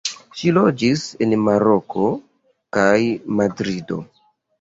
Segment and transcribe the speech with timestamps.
[0.37, 2.07] Ŝi loĝis en Maroko
[2.79, 2.97] kaj
[3.41, 4.01] Madrido.